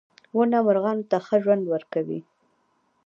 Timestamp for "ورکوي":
1.67-2.19